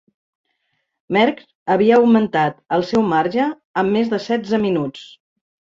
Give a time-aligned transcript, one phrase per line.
[1.17, 1.45] Merckx
[1.75, 3.47] havia augmentat el seu marge
[3.83, 5.11] a més de setze minuts.